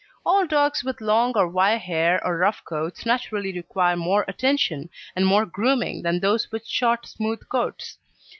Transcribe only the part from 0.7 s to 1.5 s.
with long or